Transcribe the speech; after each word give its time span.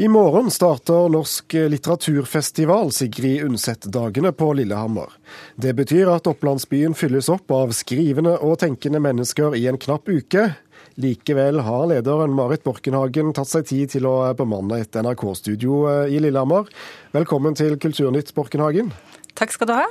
I 0.00 0.08
morgen 0.08 0.50
starter 0.50 1.08
Norsk 1.08 1.52
litteraturfestival 1.52 2.92
Sigrid 2.92 3.44
Undset-dagene 3.44 4.30
på 4.32 4.52
Lillehammer. 4.52 5.10
Det 5.56 5.72
betyr 5.74 6.06
at 6.12 6.28
Opplandsbyen 6.30 6.94
fylles 6.94 7.26
opp 7.34 7.50
av 7.50 7.72
skrivende 7.74 8.36
og 8.38 8.60
tenkende 8.62 9.00
mennesker 9.02 9.56
i 9.58 9.64
en 9.66 9.80
knapp 9.82 10.06
uke. 10.06 10.44
Likevel 11.02 11.58
har 11.66 11.88
lederen 11.90 12.36
Marit 12.38 12.62
Borkenhagen 12.62 13.34
tatt 13.34 13.50
seg 13.50 13.66
tid 13.72 13.90
til 13.96 14.06
å 14.06 14.14
bemanne 14.38 14.78
et 14.84 14.94
NRK-studio 14.94 15.80
eh, 15.90 16.14
i 16.14 16.22
Lillehammer. 16.22 16.70
Velkommen 17.18 17.58
til 17.58 17.74
Kulturnytt, 17.82 18.30
Borkenhagen. 18.38 18.94
Takk 19.34 19.56
skal 19.56 19.72
du 19.72 19.74
ha. 19.80 19.88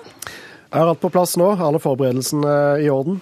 Er 0.72 0.88
alt 0.88 1.04
på 1.04 1.12
plass 1.12 1.36
nå? 1.36 1.52
Alle 1.60 1.84
forberedelsene 1.84 2.56
i 2.80 2.88
orden? 2.96 3.20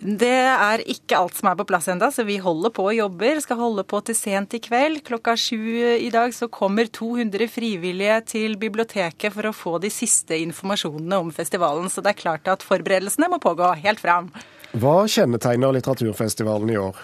Det 0.00 0.30
er 0.30 0.80
ikke 0.88 1.18
alt 1.18 1.36
som 1.36 1.50
er 1.50 1.58
på 1.58 1.66
plass 1.68 1.88
enda, 1.92 2.08
så 2.14 2.24
vi 2.24 2.38
holder 2.40 2.72
på 2.72 2.86
og 2.88 2.96
jobber. 2.96 3.40
Skal 3.44 3.58
holde 3.60 3.84
på 3.84 4.00
til 4.06 4.16
sent 4.16 4.56
i 4.56 4.60
kveld. 4.64 5.02
Klokka 5.04 5.34
sju 5.36 5.60
i 5.96 6.08
dag 6.14 6.32
så 6.36 6.48
kommer 6.48 6.88
200 6.88 7.50
frivillige 7.52 8.20
til 8.32 8.56
biblioteket 8.60 9.34
for 9.34 9.50
å 9.50 9.54
få 9.56 9.76
de 9.82 9.92
siste 9.92 10.38
informasjonene 10.40 11.20
om 11.20 11.32
festivalen. 11.34 11.90
Så 11.92 12.00
det 12.04 12.14
er 12.14 12.22
klart 12.22 12.48
at 12.48 12.64
forberedelsene 12.64 13.28
må 13.28 13.42
pågå 13.42 13.74
helt 13.84 14.00
fram. 14.00 14.32
Hva 14.72 15.02
kjennetegner 15.10 15.74
litteraturfestivalen 15.76 16.72
i 16.72 16.78
år? 16.80 16.96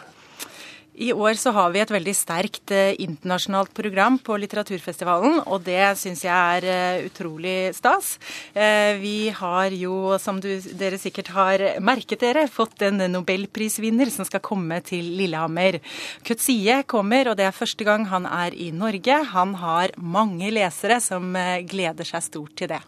I 0.97 1.13
år 1.13 1.37
så 1.37 1.51
har 1.53 1.73
vi 1.75 1.81
et 1.83 1.91
veldig 1.93 2.13
sterkt 2.17 2.73
eh, 2.73 2.95
internasjonalt 3.05 3.75
program 3.77 4.17
på 4.25 4.39
Litteraturfestivalen, 4.41 5.43
og 5.45 5.67
det 5.67 5.83
syns 6.01 6.23
jeg 6.25 6.33
er 6.33 6.67
eh, 6.73 7.05
utrolig 7.05 7.75
stas. 7.77 8.15
Eh, 8.57 8.97
vi 9.03 9.29
har 9.29 9.77
jo, 9.77 10.17
som 10.23 10.41
du, 10.41 10.49
dere 10.81 10.97
sikkert 11.01 11.35
har 11.37 11.67
merket 11.85 12.25
dere, 12.25 12.47
fått 12.49 12.87
en 12.89 13.05
nobelprisvinner 13.13 14.09
som 14.15 14.25
skal 14.25 14.41
komme 14.41 14.81
til 14.89 15.13
Lillehammer. 15.21 15.83
Kutsie 16.25 16.81
kommer, 16.89 17.29
og 17.29 17.37
det 17.37 17.51
er 17.51 17.57
første 17.57 17.85
gang 17.85 18.09
han 18.09 18.25
er 18.25 18.57
i 18.57 18.73
Norge. 18.73 19.21
Han 19.37 19.53
har 19.61 19.93
mange 20.01 20.49
lesere 20.55 20.97
som 21.05 21.37
gleder 21.69 22.09
seg 22.09 22.25
stort 22.25 22.57
til 22.57 22.73
det. 22.73 22.81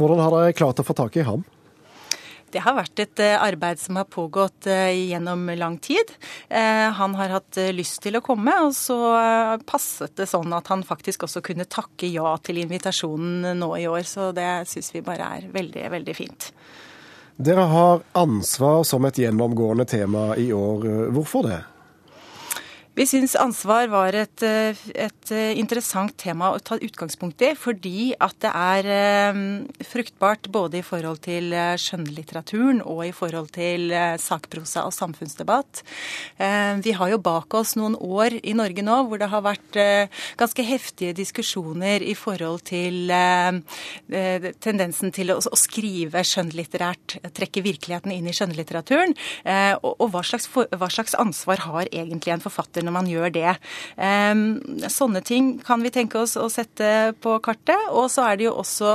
Hvordan 0.00 0.24
har 0.24 0.34
dere 0.34 0.56
klart 0.56 0.82
å 0.82 0.86
få 0.86 0.98
tak 0.98 1.14
i 1.22 1.30
ham? 1.30 1.46
Det 2.54 2.62
har 2.62 2.76
vært 2.76 3.00
et 3.02 3.22
eh, 3.22 3.34
arbeid 3.42 3.80
som 3.82 3.98
har 3.98 4.06
pågått 4.10 4.68
eh, 4.70 4.94
gjennom 5.10 5.48
lang 5.58 5.78
tid. 5.82 6.12
Eh, 6.48 6.86
han 6.94 7.16
har 7.18 7.34
hatt 7.34 7.58
lyst 7.74 8.00
til 8.04 8.18
å 8.18 8.22
komme, 8.24 8.54
og 8.62 8.72
så 8.76 8.96
passet 9.66 10.14
det 10.18 10.28
sånn 10.30 10.54
at 10.54 10.70
han 10.72 10.84
faktisk 10.86 11.26
også 11.26 11.42
kunne 11.44 11.66
takke 11.68 12.08
ja 12.10 12.36
til 12.46 12.62
invitasjonen 12.62 13.58
nå 13.58 13.70
i 13.80 13.86
år. 13.90 14.06
Så 14.06 14.30
det 14.36 14.48
syns 14.70 14.92
vi 14.94 15.04
bare 15.06 15.30
er 15.38 15.48
veldig, 15.52 15.88
veldig 15.96 16.16
fint. 16.16 16.50
Dere 17.36 17.66
har 17.68 18.04
ansvar 18.16 18.84
som 18.88 19.04
et 19.04 19.18
gjennomgående 19.20 19.84
tema 19.88 20.30
i 20.40 20.48
år. 20.56 21.10
Hvorfor 21.12 21.50
det? 21.50 21.60
Vi 22.96 23.04
syns 23.04 23.34
ansvar 23.36 23.90
var 23.92 24.16
et, 24.16 24.42
eh, 24.42 24.76
et, 24.94 25.30
eh, 25.30 25.52
interessant 25.60 26.16
tema 26.16 26.54
å 26.54 26.60
ta 26.64 26.78
utgangspunkt 26.80 27.42
i, 27.44 27.50
fordi 27.52 28.14
at 28.18 28.38
det 28.40 28.52
er 28.56 28.86
eh, 28.88 29.40
fruktbart 29.84 30.48
både 30.48 30.78
i 30.78 30.82
forhold 30.82 31.20
til 31.20 31.52
skjønnlitteraturen 31.52 32.80
og 32.80 33.02
i 33.04 33.12
forhold 33.12 33.50
til 33.52 33.92
sakprosa 34.16 34.86
og 34.86 34.94
samfunnsdebatt. 34.96 35.82
Vi 36.82 36.92
har 36.96 37.10
jo 37.10 37.18
bak 37.18 37.52
oss 37.54 37.74
noen 37.76 37.96
år 38.00 38.38
i 38.42 38.54
Norge 38.56 38.82
nå 38.84 38.96
hvor 39.08 39.20
det 39.20 39.28
har 39.28 39.42
vært 39.44 39.76
ganske 40.38 40.64
heftige 40.64 41.14
diskusjoner 41.16 42.02
i 42.02 42.14
forhold 42.14 42.64
til 42.68 43.12
tendensen 44.08 45.12
til 45.12 45.34
å, 45.34 45.40
skrive 45.56 46.22
skjønnlitterært, 46.24 47.18
trekke 47.36 47.64
virkeligheten 47.64 48.14
inn 48.14 48.28
i 48.28 48.34
skjønnlitteraturen. 48.36 49.14
Og 49.82 50.06
hva 50.12 50.22
slags, 50.26 50.48
hva 50.52 50.90
slags 50.92 51.16
ansvar 51.18 51.64
har 51.66 51.90
egentlig 51.92 52.36
en 52.36 52.44
forfatter 52.44 52.85
når 52.86 52.96
man 52.96 53.10
gjør 53.10 53.34
det. 53.34 53.56
Sånne 54.92 55.22
ting 55.26 55.56
kan 55.66 55.82
vi 55.82 55.92
tenke 55.94 56.20
oss 56.22 56.36
å 56.38 56.48
sette 56.52 57.12
på 57.22 57.36
kartet. 57.44 57.88
Og 57.92 58.08
så 58.12 58.26
er 58.30 58.38
det 58.38 58.46
jo 58.48 58.54
også 58.60 58.92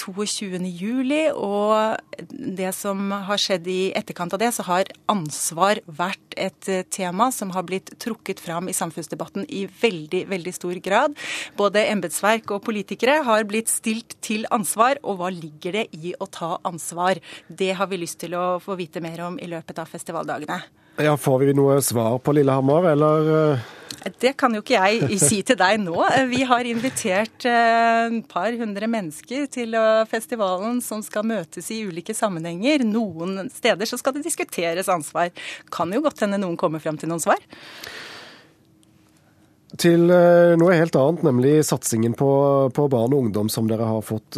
22. 0.00 0.50
Eh, 0.58 0.68
juli, 0.72 1.22
og 1.32 1.96
det 2.28 2.72
som 2.76 3.10
har 3.26 3.40
skjedd 3.40 3.68
i 3.70 3.80
etterkant 3.96 4.34
av 4.34 4.42
det, 4.42 4.50
så 4.56 4.66
har 4.68 4.90
ansvar 5.12 5.80
vært 5.86 6.36
et 6.40 6.70
eh, 6.70 6.84
tema 6.92 7.30
som 7.34 7.52
har 7.56 7.66
blitt 7.68 7.94
trukket 8.02 8.40
fram 8.42 8.70
i 8.70 8.76
samfunnsdebatten 8.76 9.46
i 9.48 9.64
veldig, 9.82 10.24
veldig 10.32 10.54
stor 10.56 10.82
grad. 10.84 11.16
Både 11.58 11.86
embetsverk 11.92 12.54
og 12.54 12.64
politikere 12.66 13.20
har 13.26 13.48
blitt 13.48 13.72
stilt 13.72 14.18
til 14.24 14.46
ansvar, 14.54 15.00
og 15.02 15.20
hva 15.20 15.32
ligger 15.32 15.80
det 15.80 15.88
i 15.98 16.14
å 16.18 16.28
ta 16.30 16.56
ansvar? 16.68 17.20
Det 17.48 17.72
har 17.78 17.90
vi 17.90 18.02
lyst 18.02 18.22
til 18.22 18.36
å 18.38 18.58
få 18.62 18.78
vite 18.80 19.02
mer 19.04 19.26
om 19.28 19.40
i 19.40 19.50
løpet 19.50 19.82
av 19.82 19.90
festivaldagene. 19.90 20.62
Ja, 21.00 21.16
Får 21.16 21.38
vi 21.38 21.54
noe 21.56 21.80
svar 21.82 22.18
på 22.20 22.34
Lillehammer, 22.36 22.90
eller? 22.92 23.30
Eh? 23.52 23.70
Det 24.20 24.32
kan 24.36 24.52
jo 24.52 24.60
ikke 24.64 24.80
jeg 24.82 25.18
si 25.22 25.38
til 25.46 25.56
deg 25.56 25.78
nå. 25.80 25.94
Vi 26.28 26.42
har 26.48 26.66
invitert 26.68 27.46
et 27.46 27.48
eh, 27.48 28.16
par 28.28 28.52
hundre 28.58 28.88
mennesker 28.90 29.46
til 29.52 29.76
festivalen 30.10 30.80
som 30.84 31.04
skal 31.06 31.24
møtes 31.28 31.70
i 31.72 31.82
ulike 31.86 32.14
sammenhenger. 32.16 32.84
Noen 32.84 33.46
steder 33.54 33.88
så 33.88 33.96
skal 34.00 34.18
det 34.18 34.26
diskuteres 34.26 34.90
ansvar. 34.92 35.30
Kan 35.72 35.94
jo 35.94 36.02
godt 36.04 36.24
hende 36.26 36.40
noen 36.42 36.58
kommer 36.60 36.82
fram 36.82 36.98
til 37.00 37.12
noen 37.12 37.22
svar. 37.22 37.40
Til 39.80 40.10
eh, 40.12 40.52
noe 40.60 40.76
helt 40.76 40.98
annet, 40.98 41.22
nemlig 41.24 41.54
satsingen 41.64 42.18
på, 42.18 42.32
på 42.74 42.88
barn 42.92 43.14
og 43.14 43.28
ungdom 43.28 43.48
som 43.48 43.70
dere 43.70 43.86
har 43.88 44.04
fått 44.04 44.36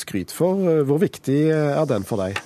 skryt 0.00 0.34
for. 0.34 0.82
Hvor 0.88 1.04
viktig 1.04 1.44
er 1.52 1.86
den 1.92 2.08
for 2.08 2.24
deg? 2.24 2.40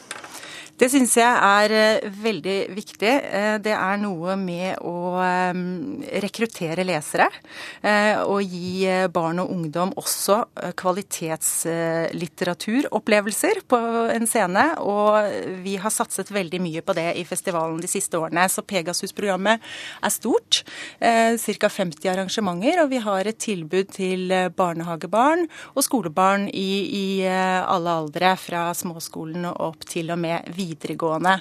Det 0.77 0.91
syns 0.93 1.15
jeg 1.17 1.25
er 1.25 1.73
eh, 1.73 2.05
veldig 2.21 2.69
viktig. 2.77 3.09
Eh, 3.09 3.57
det 3.65 3.73
er 3.73 3.97
noe 3.97 4.37
med 4.37 4.77
å 4.85 5.17
ehm, 5.25 6.05
rekruttere 6.21 6.85
lesere. 6.85 7.33
Eh, 7.81 8.21
og 8.21 8.45
gi 8.45 8.85
barn 9.13 9.39
og 9.41 9.51
ungdom 9.55 9.93
også 9.97 10.45
kvalitetslitteraturopplevelser 10.77 13.61
på 13.65 13.77
en 14.13 14.27
scene. 14.29 14.77
Og 14.85 15.17
vi 15.65 15.77
har 15.81 15.91
satset 15.95 16.29
veldig 16.35 16.61
mye 16.61 16.83
på 16.85 16.93
det 16.99 17.15
i 17.23 17.25
festivalen 17.25 17.81
de 17.81 17.89
siste 17.89 18.19
årene. 18.21 18.49
Så 18.53 18.61
Pegasus-programmet 18.69 19.61
er 20.05 20.13
stort. 20.13 20.61
Ca. 21.01 21.69
50 21.73 22.05
arrangementer. 22.13 22.85
Og 22.85 22.93
vi 22.93 23.01
har 23.01 23.25
et 23.25 23.41
tilbud 23.41 23.89
til 23.97 24.29
barnehagebarn 24.59 25.49
og 25.73 25.83
skolebarn 25.89 26.53
i, 26.53 26.85
i 26.85 27.25
alle 27.27 27.91
aldre, 28.03 28.37
fra 28.37 28.75
småskolen 28.77 29.47
og 29.55 29.61
opp 29.71 29.81
til 29.89 30.11
og 30.13 30.19
med 30.21 30.45
videregående 30.53 30.66
videregående. 30.67 31.39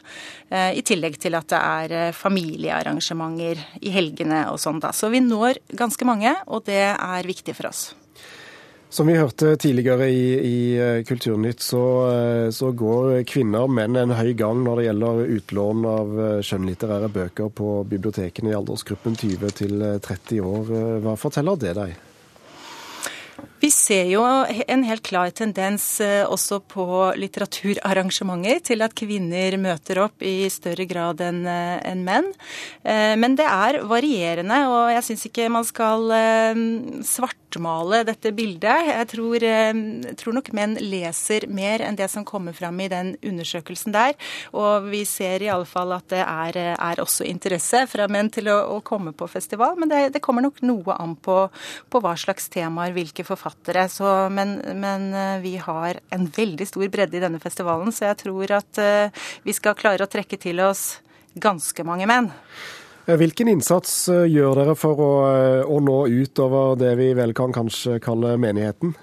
Eh, 0.49 0.71
I 0.79 0.85
tillegg 0.85 1.19
til 1.21 1.37
at 1.37 1.49
det 1.51 1.59
er 1.59 1.97
eh, 1.99 2.15
familiearrangementer 2.15 3.61
i 3.81 3.93
helgene 3.95 4.45
og 4.51 4.61
sånn. 4.61 4.81
da. 4.83 4.93
Så 4.95 5.11
vi 5.13 5.23
når 5.23 5.61
ganske 5.75 6.07
mange, 6.07 6.35
og 6.47 6.65
det 6.69 6.81
er 6.93 7.27
viktig 7.27 7.55
for 7.57 7.71
oss. 7.71 7.87
Som 8.95 9.09
vi 9.09 9.17
hørte 9.17 9.57
tidligere 9.59 10.07
i, 10.07 10.25
i 10.39 10.57
eh, 10.79 11.03
Kulturnytt, 11.07 11.59
så, 11.65 11.83
så, 12.55 12.71
går 12.71 13.25
kvinner 13.27 13.65
og 13.65 13.73
menn 13.75 13.97
en 13.99 14.15
høy 14.15 14.31
gang 14.37 14.61
når 14.63 14.79
det 14.79 14.87
gjelder 14.89 15.23
utlån 15.39 15.87
av 15.91 16.17
skjønnlitterære 16.47 17.11
bøker 17.19 17.51
på 17.51 17.77
bibliotekene 17.91 18.53
i 18.53 18.57
aldersgruppen 18.57 19.17
20 19.19 19.55
til 19.59 19.87
30 20.05 20.51
år. 20.55 20.75
Hva 21.03 21.17
forteller 21.19 21.59
det 21.65 21.75
deg? 21.81 21.95
Vi 23.65 23.71
ser 23.73 24.11
jo 24.11 24.21
en 24.21 24.83
helt 24.85 25.01
klar 25.07 25.31
tendens 25.33 25.99
eh, 26.03 26.21
også 26.21 26.59
på 26.69 26.85
litteraturarrangementer 27.17 28.59
til 28.67 28.85
at 28.85 28.93
kvinner 28.93 29.57
møter 29.57 30.03
opp 30.03 30.21
i 30.21 30.45
større 30.53 30.85
grad 30.85 31.23
enn 31.25 31.39
en 31.49 32.03
menn. 32.05 32.29
Eh, 32.85 33.15
men 33.17 33.33
det 33.39 33.47
er 33.49 33.79
varierende, 33.89 34.59
og 34.69 34.93
jeg 34.93 35.07
syns 35.07 35.25
ikke 35.31 35.49
man 35.49 35.65
skal 35.65 36.13
svartmale 37.55 38.03
dette 38.05 38.31
bildet. 38.31 38.89
Jeg 38.89 39.07
tror, 39.07 39.43
tror, 40.17 40.33
nok 40.35 40.51
menn 40.53 40.75
leser 40.79 41.47
mer 41.47 41.81
enn 41.81 41.95
det 41.95 42.09
som 42.09 42.25
kommer 42.25 42.53
fram 42.53 42.79
i 42.79 42.89
den 42.89 43.15
undersøkelsen 43.23 43.93
der. 43.93 44.15
Og 44.53 44.89
vi 44.89 45.05
ser 45.05 45.41
i 45.41 45.49
alle 45.49 45.65
fall 45.65 45.93
at 45.93 46.07
det 46.09 46.21
er, 46.21 46.75
er 46.75 47.01
også 47.01 47.25
interesse 47.25 47.85
fra 47.87 48.07
menn 48.07 48.29
til 48.29 48.49
å, 48.49 48.57
å 48.75 48.81
komme 48.81 49.13
på 49.13 49.27
festival, 49.27 49.75
men 49.77 49.89
det, 49.89 50.13
det, 50.13 50.21
kommer 50.21 50.41
nok 50.41 50.61
noe 50.65 50.95
an 50.97 51.15
på, 51.15 51.49
på 51.89 52.01
hva 52.01 52.15
slags 52.17 52.49
temaer, 52.49 52.93
hvilke 52.95 53.25
forfattere. 53.25 53.87
Så, 53.89 54.29
men, 54.33 54.57
men, 54.75 55.11
eh, 55.13 55.39
vi 55.43 55.55
har 55.61 55.99
en 56.15 56.25
veldig 56.25 56.67
stor 56.67 56.87
bredde 56.91 57.19
i 57.19 57.23
denne 57.23 57.41
festivalen, 57.43 57.93
så 57.93 58.09
jeg 58.09 58.23
tror 58.25 58.57
at 58.59 58.81
eh, 58.81 59.27
vi 59.45 59.53
skal 59.55 59.77
klare 59.77 60.05
å 60.05 60.11
trekke 60.11 60.39
til 60.41 60.63
oss 60.65 60.97
ganske 61.35 61.85
mange 61.85 62.07
menn. 62.09 62.31
Eh, 63.05 63.17
hvilken 63.21 63.51
innsats 63.51 64.07
gjør 64.09 64.61
dere 64.61 64.77
for 64.79 65.01
å, 65.01 65.11
å 65.69 65.81
nå 65.83 65.97
ut 66.09 66.41
over 66.41 66.77
det 66.79 66.95
vi 66.97 67.11
vel 67.17 67.35
kan 67.37 67.53
kanskje 67.53 67.99
kalle 68.01 68.33
menigheten? 68.41 68.95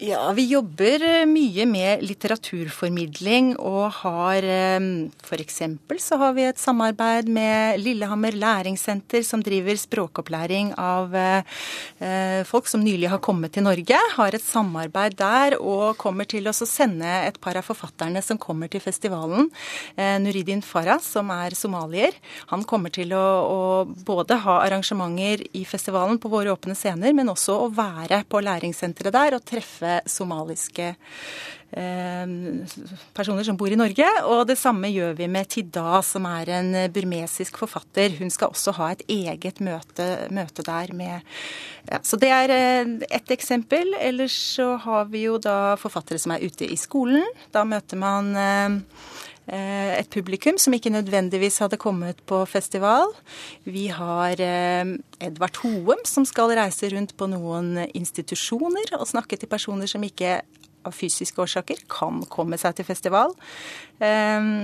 Ja, 0.00 0.30
vi 0.32 0.46
jobber 0.48 1.02
eh, 1.04 1.26
mye 1.28 1.66
med 1.68 2.00
litteraturformidling 2.08 3.50
og 3.60 3.98
har 3.98 4.46
f.eks. 4.48 5.58
så 6.00 6.16
har 6.22 6.32
vi 6.38 6.46
et 6.48 6.62
samarbeid 6.62 7.28
med 7.28 7.82
Lillehammer 7.82 8.32
læringssenter 8.32 9.20
som 9.28 9.42
driver 9.44 9.76
språkopplæring 9.76 10.70
av 10.80 11.12
eh, 11.12 12.40
folk 12.48 12.70
som 12.72 12.80
nylig 12.80 13.10
har 13.12 13.20
kommet 13.20 13.52
til 13.52 13.66
Norge. 13.66 13.98
Har 14.14 14.32
et 14.32 14.46
samarbeid 14.46 15.18
der 15.20 15.58
og 15.58 16.00
kommer 16.00 16.24
til 16.24 16.48
å 16.48 16.56
sende 16.56 17.04
et 17.26 17.36
par 17.36 17.60
av 17.60 17.68
forfatterne 17.68 18.24
som 18.24 18.40
kommer 18.40 18.72
til 18.72 18.80
festivalen. 18.80 19.52
Eh, 20.00 20.16
Nuridin 20.24 20.64
Farah, 20.64 21.04
som 21.04 21.28
er 21.36 21.52
somalier. 21.52 22.16
Han 22.54 22.64
kommer 22.64 22.88
til 22.96 23.12
å, 23.12 23.26
å 23.44 23.60
både 23.84 24.40
ha 24.46 24.62
arrangementer 24.64 25.44
i 25.52 25.66
festivalen 25.68 26.16
på 26.16 26.32
våre 26.32 26.56
åpne 26.56 26.78
scener, 26.78 27.12
men 27.12 27.28
også 27.36 27.60
å 27.66 27.70
være 27.76 28.24
på 28.24 28.40
læringssenteret 28.48 29.20
der 29.20 29.36
og 29.36 29.44
treffe 29.44 29.89
somaliske 30.08 30.86
eh, 30.90 32.32
personer 33.16 33.46
som 33.46 33.58
bor 33.60 33.72
i 33.72 33.78
Norge. 33.78 34.08
Og 34.30 34.44
det 34.48 34.58
samme 34.60 34.90
gjør 34.92 35.16
vi 35.18 35.28
med 35.30 35.50
Tida, 35.52 36.00
som 36.06 36.28
er 36.30 36.52
en 36.58 36.72
burmesisk 36.94 37.60
forfatter. 37.62 38.16
Hun 38.20 38.32
skal 38.32 38.54
også 38.54 38.74
ha 38.78 38.92
et 38.94 39.04
eget 39.10 39.62
møte, 39.64 40.08
møte 40.34 40.66
der 40.66 40.94
med 40.96 41.20
ja, 41.88 41.98
Så 42.02 42.18
det 42.20 42.30
er 42.34 42.54
eh, 42.54 42.94
ett 43.10 43.30
eksempel. 43.32 43.94
Ellers 44.00 44.36
så 44.56 44.74
har 44.80 45.10
vi 45.10 45.26
jo 45.26 45.38
da 45.42 45.76
forfattere 45.80 46.20
som 46.20 46.36
er 46.36 46.44
ute 46.44 46.68
i 46.68 46.78
skolen. 46.78 47.26
Da 47.54 47.64
møter 47.68 48.00
man 48.00 48.34
eh, 48.36 48.80
et 49.48 50.08
publikum 50.12 50.58
som 50.60 50.74
ikke 50.76 50.92
nødvendigvis 50.92 51.58
hadde 51.58 51.78
kommet 51.80 52.20
på 52.28 52.42
festival. 52.46 53.08
Vi 53.64 53.88
har 53.90 54.38
Edvard 54.38 55.56
Hoem 55.64 56.04
som 56.06 56.26
skal 56.28 56.54
reise 56.58 56.92
rundt 56.92 57.16
på 57.18 57.26
noen 57.32 57.80
institusjoner 57.88 58.94
og 59.00 59.08
snakke 59.10 59.40
til 59.40 59.50
personer 59.50 59.90
som 59.90 60.04
ikke 60.06 60.38
av 60.86 60.94
fysiske 60.96 61.42
årsaker 61.42 61.84
kan 61.90 62.22
komme 62.30 62.58
seg 62.60 62.78
til 62.78 62.88
festival. 62.88 63.34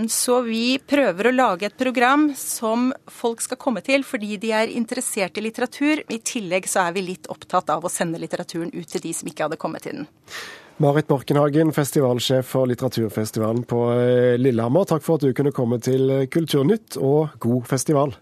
Så 0.08 0.36
vi 0.46 0.78
prøver 0.80 1.28
å 1.28 1.34
lage 1.34 1.68
et 1.68 1.76
program 1.76 2.30
som 2.38 2.88
folk 3.12 3.42
skal 3.44 3.60
komme 3.60 3.82
til 3.84 4.04
fordi 4.06 4.38
de 4.40 4.52
er 4.56 4.72
interessert 4.72 5.36
i 5.36 5.44
litteratur. 5.44 6.00
I 6.08 6.20
tillegg 6.24 6.68
så 6.70 6.86
er 6.86 6.96
vi 6.96 7.04
litt 7.10 7.28
opptatt 7.32 7.74
av 7.74 7.84
å 7.84 7.92
sende 7.92 8.20
litteraturen 8.22 8.72
ut 8.72 8.88
til 8.88 9.04
de 9.04 9.12
som 9.16 9.28
ikke 9.28 9.48
hadde 9.48 9.60
kommet 9.60 9.84
til 9.84 10.00
den. 10.00 10.08
Marit 10.80 11.06
Borkenhagen, 11.08 11.70
festivalsjef 11.72 12.50
for 12.52 12.68
litteraturfestivalen 12.68 13.62
på 13.68 13.78
eh, 13.94 14.34
Lillehammer. 14.36 14.84
Takk 14.84 15.04
for 15.04 15.16
at 15.16 15.24
du 15.24 15.32
kunne 15.36 15.54
komme 15.56 15.78
til 15.80 16.12
Kulturnytt, 16.28 16.98
og 17.00 17.32
god 17.40 17.64
festival. 17.70 18.12